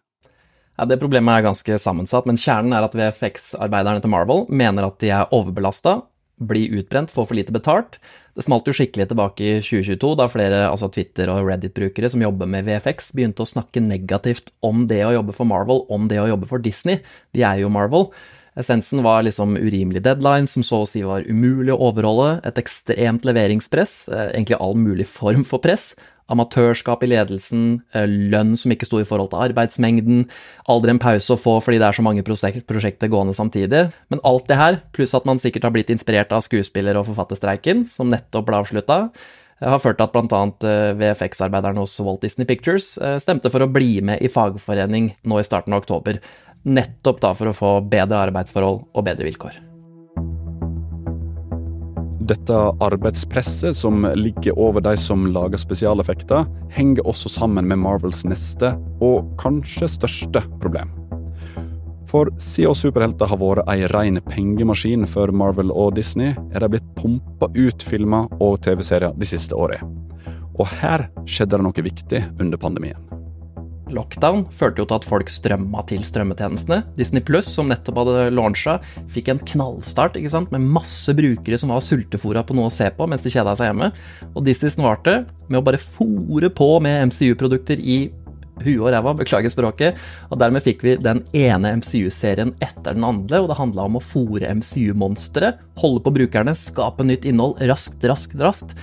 Ja, 0.79 0.85
Det 0.85 1.01
problemet 1.01 1.39
er 1.39 1.43
ganske 1.49 1.79
sammensatt, 1.79 2.27
men 2.27 2.37
kjernen 2.37 2.75
er 2.75 2.85
at 2.85 2.95
VFX-arbeiderne 2.95 4.03
til 4.03 4.11
Marvel 4.11 4.47
mener 4.51 4.85
at 4.85 4.99
de 5.01 5.09
er 5.09 5.33
overbelasta, 5.33 6.03
blir 6.39 6.69
utbrent, 6.77 7.11
får 7.11 7.27
for 7.27 7.35
lite 7.35 7.51
betalt. 7.53 7.99
Det 8.37 8.45
smalt 8.45 8.67
jo 8.67 8.75
skikkelig 8.77 9.09
tilbake 9.09 9.41
i 9.41 9.61
2022, 9.63 10.17
da 10.19 10.29
flere 10.29 10.69
altså 10.69 10.91
Twitter- 10.93 11.31
og 11.33 11.49
Reddit-brukere 11.49 12.11
som 12.11 12.21
jobber 12.21 12.47
med 12.47 12.67
VFX, 12.67 13.15
begynte 13.17 13.41
å 13.41 13.49
snakke 13.49 13.81
negativt 13.81 14.53
om 14.61 14.87
det 14.87 15.01
å 15.07 15.15
jobbe 15.15 15.33
for 15.33 15.47
Marvel, 15.47 15.87
om 15.89 16.09
det 16.09 16.21
å 16.21 16.29
jobbe 16.29 16.47
for 16.47 16.59
Disney. 16.59 17.01
De 17.33 17.41
er 17.41 17.63
jo 17.63 17.73
Marvel. 17.73 18.13
Essensen 18.57 19.03
var 19.05 19.23
liksom 19.27 19.57
urimelig 19.57 20.03
deadline, 20.07 20.49
som 20.49 20.65
så 20.65 20.83
å 20.83 20.89
si 20.89 21.03
var 21.05 21.27
umulig 21.29 21.75
å 21.75 21.81
overholde, 21.91 22.41
et 22.49 22.61
ekstremt 22.61 23.27
leveringspress, 23.29 24.09
eh, 24.09 24.31
egentlig 24.33 24.61
all 24.61 24.75
mulig 24.75 25.07
form 25.07 25.45
for 25.45 25.61
press, 25.61 25.95
amatørskap 26.33 27.05
i 27.05 27.11
ledelsen, 27.13 27.83
eh, 27.95 28.07
lønn 28.07 28.57
som 28.57 28.73
ikke 28.73 28.87
sto 28.89 28.99
i 28.99 29.05
forhold 29.05 29.31
til 29.31 29.45
arbeidsmengden, 29.45 30.29
aldri 30.69 30.91
en 30.91 30.99
pause 30.99 31.31
å 31.31 31.39
få 31.39 31.61
fordi 31.63 31.79
det 31.79 31.87
er 31.87 32.01
så 32.01 32.03
mange 32.03 32.25
prosjekter 32.25 33.09
gående 33.13 33.37
samtidig. 33.37 33.93
Men 34.11 34.21
alt 34.25 34.49
det 34.49 34.57
her, 34.57 34.83
pluss 34.93 35.15
at 35.15 35.27
man 35.27 35.37
sikkert 35.37 35.63
har 35.63 35.71
blitt 35.71 35.93
inspirert 35.93 36.33
av 36.33 36.43
skuespiller- 36.43 36.97
og 36.97 37.07
forfatterstreiken, 37.07 37.85
som 37.85 38.11
nettopp 38.11 38.47
ble 38.47 38.57
avslutta, 38.57 39.11
har 39.65 39.81
ført 39.81 39.97
til 39.97 40.05
at 40.05 40.13
bl.a. 40.13 40.41
VFX-arbeiderne 41.01 41.81
hos 41.81 41.97
Walt 42.05 42.21
Disney 42.21 42.45
Pictures 42.49 42.99
eh, 43.01 43.17
stemte 43.23 43.49
for 43.53 43.65
å 43.65 43.71
bli 43.73 44.03
med 44.05 44.21
i 44.21 44.29
fagforening 44.29 45.15
nå 45.25 45.39
i 45.41 45.47
starten 45.47 45.73
av 45.73 45.81
oktober. 45.81 46.21
Nettopp 46.67 47.21
da 47.23 47.31
for 47.39 47.51
å 47.51 47.55
få 47.55 47.73
bedre 47.87 48.25
arbeidsforhold 48.27 48.83
og 48.91 49.07
bedre 49.07 49.29
vilkår. 49.29 49.61
Dette 52.27 52.59
arbeidspresset 52.83 53.77
som 53.79 54.03
ligger 54.19 54.59
over 54.59 54.83
de 54.83 54.97
som 54.99 55.29
lager 55.31 55.61
spesialeffekter, 55.63 56.49
henger 56.75 57.07
også 57.07 57.31
sammen 57.31 57.69
med 57.71 57.79
Marvels 57.79 58.25
neste, 58.27 58.73
og 58.99 59.29
kanskje 59.39 59.87
største, 59.95 60.43
problem. 60.59 60.91
For 62.11 62.33
siden 62.43 62.75
superhelter 62.75 63.31
har 63.31 63.39
vært 63.39 63.71
ei 63.71 63.87
rein 63.93 64.19
pengemaskin 64.27 65.07
for 65.11 65.31
Marvel 65.31 65.71
og 65.71 65.95
Disney, 66.01 66.35
er 66.51 66.67
de 66.67 66.73
blitt 66.75 66.95
pumpa 66.99 67.47
ut 67.55 67.87
filmer 67.87 68.27
og 68.41 68.59
TV-serier 68.67 69.15
de 69.15 69.31
siste 69.31 69.55
årene. 69.55 69.87
Og 70.57 70.67
her 70.81 71.07
skjedde 71.29 71.59
det 71.59 71.67
noe 71.67 71.87
viktig 71.91 72.25
under 72.41 72.59
pandemien. 72.59 73.16
Lockdown 73.95 74.45
førte 74.57 74.83
jo 74.83 74.87
til 74.89 74.99
at 74.99 75.07
folk 75.07 75.31
strømma 75.31 75.85
til 75.87 76.03
strømmetjenestene. 76.07 76.81
Disney 76.99 77.23
Pluss, 77.23 77.53
som 77.55 77.71
nettopp 77.71 78.01
hadde 78.03 78.27
launcha, 78.35 78.79
fikk 79.13 79.31
en 79.31 79.43
knallstart 79.53 80.19
ikke 80.19 80.33
sant? 80.33 80.51
med 80.55 80.67
masse 80.75 81.13
brukere 81.17 81.59
som 81.61 81.73
var 81.75 81.85
sultefòra 81.85 82.43
på 82.47 82.57
noe 82.57 82.71
å 82.71 82.75
se 82.75 82.89
på 82.95 83.07
mens 83.11 83.25
de 83.27 83.33
kjeda 83.35 83.55
seg 83.59 83.71
hjemme. 83.71 83.93
Og 84.35 84.45
Disney 84.47 84.75
svarte 84.75 85.21
med 85.47 85.61
å 85.61 85.65
bare 85.67 85.81
fòre 85.83 86.51
på 86.51 86.71
med 86.83 87.13
MCU-produkter 87.13 87.79
i 87.83 87.99
huet 88.65 88.81
og 88.81 88.93
ræva, 88.95 89.15
beklager 89.19 89.53
språket. 89.53 89.99
Og 90.31 90.41
dermed 90.41 90.65
fikk 90.65 90.85
vi 90.87 90.97
den 91.01 91.25
ene 91.37 91.75
MCU-serien 91.81 92.55
etter 92.65 92.97
den 92.97 93.07
andre, 93.07 93.43
og 93.43 93.51
det 93.51 93.59
handla 93.59 93.89
om 93.89 93.99
å 93.99 94.05
fòre 94.05 94.53
MCU-monstre, 94.61 95.55
holde 95.83 96.05
på 96.05 96.15
brukerne, 96.17 96.57
skape 96.57 97.05
nytt 97.07 97.27
innhold 97.29 97.61
raskt, 97.69 98.05
raskt, 98.09 98.39
raskt. 98.41 98.77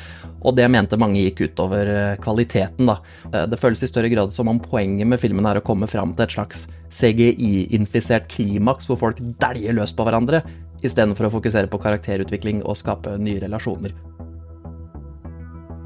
Og 0.43 0.57
det 0.57 0.67
mente 0.67 0.99
mange 0.99 1.21
gikk 1.23 1.45
utover 1.47 2.17
kvaliteten, 2.23 2.89
da. 2.91 3.45
Det 3.47 3.59
føles 3.61 3.83
i 3.85 3.87
større 3.87 4.11
grad 4.11 4.33
som 4.35 4.49
om 4.51 4.59
poenget 4.59 5.07
med 5.07 5.21
filmen 5.21 5.47
er 5.47 5.61
å 5.61 5.63
komme 5.63 5.87
fram 5.87 6.11
til 6.17 6.25
et 6.25 6.35
slags 6.35 6.65
CGI-infisert 6.93 8.27
klimaks 8.29 8.89
hvor 8.89 8.99
folk 8.99 9.21
dæljer 9.39 9.77
løs 9.79 9.95
på 9.95 10.03
hverandre, 10.05 10.43
istedenfor 10.83 11.29
å 11.29 11.35
fokusere 11.37 11.71
på 11.71 11.79
karakterutvikling 11.79 12.59
og 12.67 12.75
skape 12.75 13.15
nye 13.23 13.39
relasjoner. 13.45 13.95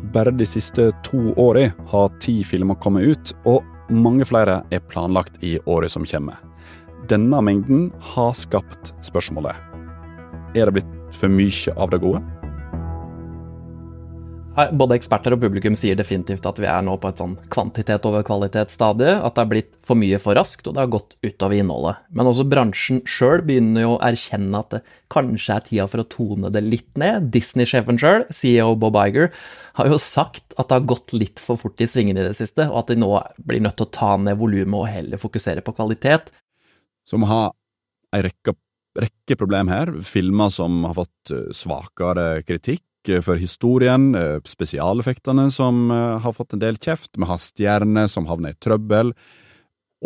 Bare 0.09 0.33
de 0.33 0.45
siste 0.49 0.89
to 1.05 1.35
årene 1.37 1.75
har 1.91 2.09
ti 2.23 2.39
filmer 2.47 2.79
kommet 2.81 3.05
ut, 3.05 3.33
og 3.45 3.61
mange 3.89 4.25
flere 4.27 4.61
er 4.71 4.83
planlagt 4.91 5.37
i 5.43 5.57
året 5.65 5.91
som 5.93 6.05
kommer. 6.05 6.39
Denne 7.07 7.39
mengden 7.41 7.91
har 8.13 8.33
skapt 8.35 8.91
spørsmålet 9.05 9.55
Er 10.57 10.67
det 10.67 10.79
blitt 10.79 10.95
for 11.15 11.31
mye 11.31 11.75
av 11.77 11.91
det 11.93 12.01
gode? 12.03 12.21
Både 14.57 14.95
eksperter 14.97 15.35
og 15.35 15.41
publikum 15.43 15.75
sier 15.77 15.93
definitivt 15.93 16.45
at 16.49 16.57
vi 16.57 16.65
er 16.65 16.81
nå 16.81 16.95
på 16.97 17.11
et 17.11 17.19
sånn 17.21 17.35
kvantitet 17.53 18.05
over 18.09 18.23
kvalitet-stadie. 18.25 19.11
At 19.21 19.35
det 19.35 19.43
har 19.43 19.49
blitt 19.51 19.69
for 19.85 19.99
mye 20.01 20.17
for 20.21 20.33
raskt, 20.33 20.65
og 20.65 20.73
det 20.73 20.81
har 20.81 20.89
gått 20.95 21.13
utover 21.21 21.59
innholdet. 21.59 21.99
Men 22.09 22.29
også 22.31 22.47
bransjen 22.49 23.03
sjøl 23.05 23.43
begynner 23.45 23.85
jo 23.85 23.91
å 23.93 23.99
erkjenne 24.07 24.63
at 24.63 24.73
det 24.73 24.81
kanskje 25.13 25.59
er 25.59 25.67
tida 25.67 25.85
for 25.91 26.01
å 26.01 26.07
tone 26.09 26.49
det 26.55 26.63
litt 26.65 26.89
ned. 26.97 27.29
Disney-sjefen 27.35 28.01
sjøl, 28.01 28.25
CEO 28.33 28.73
Bob 28.81 28.97
Iger, 29.03 29.29
har 29.77 29.91
jo 29.93 30.01
sagt 30.01 30.57
at 30.57 30.71
det 30.71 30.79
har 30.79 30.89
gått 30.89 31.13
litt 31.13 31.43
for 31.43 31.61
fort 31.61 31.85
i 31.85 31.89
svingene 31.91 32.25
i 32.25 32.29
det 32.31 32.33
siste, 32.39 32.65
og 32.71 32.81
at 32.81 32.89
de 32.89 32.97
nå 32.97 33.13
blir 33.45 33.61
nødt 33.61 33.77
til 33.77 33.85
å 33.85 33.93
ta 33.93 34.15
ned 34.17 34.41
volumet 34.41 34.79
og 34.81 34.89
heller 34.89 35.21
fokusere 35.21 35.61
på 35.61 35.77
kvalitet. 35.77 36.33
Som 37.05 37.29
har 37.29 37.51
ei 38.17 38.25
rekke, 38.25 38.57
rekke 38.97 39.37
problem 39.37 39.69
her. 39.69 39.93
Filmer 40.01 40.49
som 40.49 40.81
har 40.89 40.97
fått 40.97 41.37
svakere 41.53 42.41
kritikk 42.41 42.81
for 43.23 43.35
historien, 43.39 44.11
spesialeffektene 44.47 45.51
som 45.53 45.89
har 45.91 46.33
fått 46.35 46.53
en 46.53 46.63
del 46.63 46.77
kjeft, 46.77 47.17
vi 47.17 47.25
har 47.29 47.39
som 48.07 48.27
havner 48.29 48.49
i 48.53 48.59
trøbbel, 48.59 49.13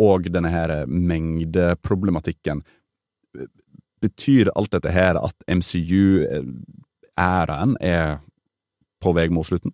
og 0.00 0.30
denne 0.32 0.48
her 0.52 0.86
mengdeproblematikken. 0.86 2.62
Betyr 4.02 4.50
alt 4.56 4.72
dette 4.74 4.90
her 4.90 5.14
at 5.20 5.34
MCU-æraen 5.46 6.56
er 7.80 8.18
på 9.02 9.12
vei 9.16 9.28
mot 9.34 9.46
slutten? 9.46 9.72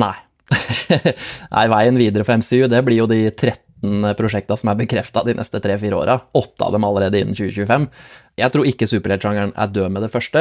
Nei. 0.00 0.16
Nei, 1.54 1.66
veien 1.72 1.96
videre 2.00 2.24
for 2.26 2.36
MCU, 2.40 2.66
det 2.68 2.84
blir 2.84 2.98
jo 3.02 3.06
de 3.10 3.30
13 3.30 4.16
prosjektene 4.18 4.58
som 4.60 4.70
er 4.72 4.80
bekrefta 4.80 5.24
de 5.26 5.34
neste 5.36 5.60
tre-fire 5.64 5.96
åra. 5.96 6.14
Åtte 6.36 6.64
av 6.66 6.72
dem 6.74 6.84
allerede 6.88 7.20
innen 7.20 7.36
2025. 7.36 7.88
Jeg 8.40 8.48
tror 8.52 8.64
ikke 8.68 8.90
superheltsjangeren 8.90 9.52
er 9.56 9.72
død 9.72 9.88
med 9.94 10.02
det 10.04 10.12
første. 10.12 10.40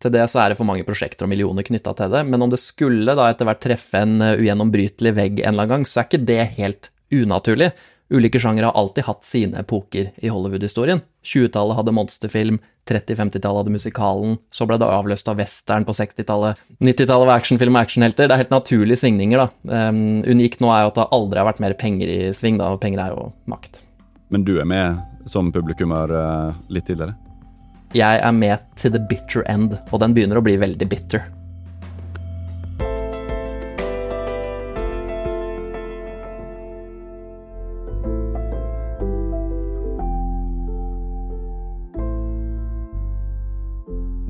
Til 0.00 0.14
det 0.14 0.24
så 0.32 0.40
er 0.40 0.52
det 0.52 0.56
for 0.56 0.68
mange 0.68 0.86
prosjekter 0.88 1.26
og 1.26 1.32
millioner 1.32 1.66
knytta 1.66 1.92
til 1.98 2.12
det. 2.14 2.24
Men 2.28 2.46
om 2.46 2.52
det 2.52 2.62
skulle 2.62 3.16
da 3.16 3.28
etter 3.28 3.48
hvert 3.48 3.62
treffe 3.64 4.00
en 4.00 4.18
ugjennombrytelig 4.32 5.12
vegg 5.16 5.42
en 5.42 5.52
eller 5.52 5.66
annen 5.66 5.74
gang, 5.74 5.88
så 5.88 6.00
er 6.00 6.08
ikke 6.08 6.26
det 6.30 6.42
helt 6.56 6.92
unaturlig. 7.12 7.72
Ulike 8.10 8.40
sjangere 8.42 8.66
har 8.66 8.78
alltid 8.80 9.06
hatt 9.06 9.22
sine 9.26 9.60
epoker 9.60 10.08
i 10.18 10.30
Hollywood-historien. 10.32 11.04
20-tallet 11.22 11.76
hadde 11.78 11.94
monsterfilm, 11.94 12.58
30-50-tallet 12.90 13.60
hadde 13.60 13.74
musikalen, 13.76 14.34
så 14.50 14.66
ble 14.66 14.80
det 14.82 14.88
avløst 14.90 15.30
av 15.30 15.38
western 15.38 15.86
på 15.86 15.94
60-tallet. 15.94 16.58
90-tallet 16.82 17.30
var 17.30 17.36
actionfilm 17.36 17.78
og 17.78 17.84
actionhelter. 17.84 18.26
Det 18.26 18.34
er 18.34 18.42
helt 18.42 18.56
naturlige 18.56 19.04
svingninger, 19.04 19.44
da. 19.44 19.48
Um, 19.92 20.24
unikt 20.26 20.64
nå 20.64 20.72
er 20.74 20.86
jo 20.86 20.90
at 20.90 20.98
det 20.98 21.08
aldri 21.20 21.42
har 21.42 21.50
vært 21.52 21.62
mer 21.62 21.76
penger 21.78 22.10
i 22.10 22.20
sving, 22.34 22.58
da, 22.58 22.72
og 22.74 22.82
penger 22.82 23.04
er 23.04 23.14
jo 23.14 23.30
makt. 23.52 23.84
Men 24.34 24.46
du 24.48 24.56
er 24.58 24.66
med 24.66 25.30
som 25.30 25.52
publikummer 25.54 26.10
uh, 26.10 26.62
litt 26.72 26.90
tidligere? 26.90 27.14
Jeg 27.90 28.20
er 28.22 28.30
med 28.30 28.58
til 28.78 28.92
the 28.94 29.00
bitter 29.02 29.42
end, 29.50 29.72
og 29.90 29.98
den 29.98 30.12
begynner 30.14 30.38
å 30.38 30.44
bli 30.46 30.52
veldig 30.62 30.86
bitter. 30.86 31.24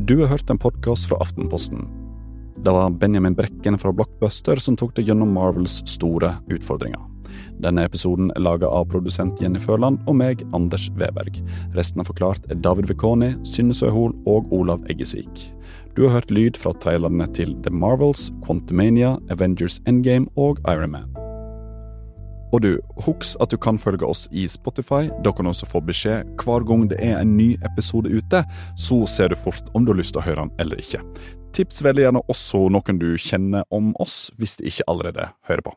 Du 0.08 0.16
har 0.22 0.32
hørt 0.32 0.48
en 0.48 0.58
podkast 0.58 1.10
fra 1.12 1.20
Aftenposten. 1.20 1.84
Det 2.64 2.72
var 2.72 2.96
Benjamin 2.96 3.36
Brekken 3.36 3.76
fra 3.78 3.92
Blockbuster 3.92 4.56
som 4.56 4.80
tok 4.80 4.96
det 4.96 5.04
gjennom 5.04 5.36
Marvels 5.36 5.82
store 5.84 6.38
utfordringer. 6.48 7.09
Denne 7.60 7.84
episoden 7.84 8.30
er 8.32 8.44
laga 8.44 8.68
av 8.72 8.86
produsent 8.92 9.40
Jenny 9.42 9.60
Førland 9.60 10.00
og 10.08 10.16
meg, 10.16 10.44
Anders 10.56 10.88
Weberg. 10.96 11.42
Resten 11.76 12.00
av 12.00 12.08
Forklart 12.08 12.46
er 12.48 12.60
David 12.64 12.88
Vekoni, 12.88 13.34
Synne 13.44 13.76
Søhol 13.76 14.14
og 14.30 14.48
Olav 14.54 14.84
Eggesvik. 14.88 15.50
Du 15.96 16.06
har 16.06 16.20
hørt 16.20 16.32
lyd 16.32 16.56
fra 16.56 16.72
trailerne 16.80 17.26
til 17.36 17.52
The 17.64 17.72
Marvels, 17.74 18.30
Quantumania, 18.46 19.18
Avengers 19.30 19.80
Endgame 19.86 20.30
og 20.36 20.62
Iron 20.70 20.94
Man. 20.94 21.10
Og 22.50 22.64
du, 22.64 22.70
husk 23.04 23.36
at 23.42 23.52
du 23.52 23.58
kan 23.62 23.78
følge 23.78 24.06
oss 24.06 24.24
i 24.32 24.46
Spotify. 24.50 25.06
Da 25.24 25.30
kan 25.30 25.46
du 25.46 25.52
også 25.52 25.68
få 25.70 25.82
beskjed 25.86 26.32
hver 26.40 26.64
gang 26.66 26.88
det 26.90 26.98
er 27.04 27.20
en 27.20 27.36
ny 27.36 27.52
episode 27.66 28.10
ute. 28.10 28.42
Så 28.76 29.04
ser 29.06 29.30
du 29.30 29.38
fort 29.38 29.70
om 29.74 29.84
du 29.84 29.92
har 29.92 30.00
lyst 30.00 30.16
til 30.16 30.24
å 30.24 30.26
høre 30.26 30.46
den 30.46 30.56
eller 30.62 30.82
ikke. 30.82 31.04
Tips 31.54 31.84
veldig 31.84 32.08
gjerne 32.08 32.24
også 32.30 32.64
noen 32.72 32.98
du 32.98 33.12
kjenner 33.18 33.66
om 33.74 33.92
oss, 34.02 34.30
hvis 34.38 34.58
de 34.58 34.70
ikke 34.70 34.88
allerede 34.90 35.30
hører 35.46 35.66
på. 35.66 35.76